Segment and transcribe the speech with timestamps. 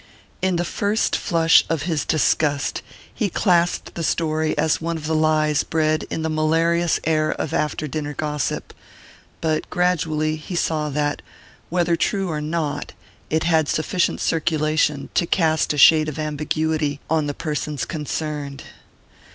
[0.41, 2.81] In the first flush of his disgust
[3.13, 7.53] he classed the story as one of the lies bred in the malarious air of
[7.53, 8.73] after dinner gossip;
[9.41, 11.21] but gradually he saw that,
[11.69, 12.93] whether true or not,
[13.29, 18.63] it had sufficient circulation to cast a shade of ambiguity on the persons concerned.